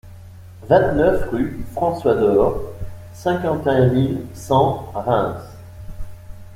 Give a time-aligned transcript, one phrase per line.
[0.63, 2.59] vingt-neuf rue François Dor,
[3.13, 5.43] cinquante et un mille cent Reims